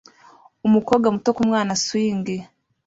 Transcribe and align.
Umukobwa 0.67 1.07
muto 1.15 1.29
ku 1.35 1.41
mwana 1.49 1.73
swing 1.83 2.27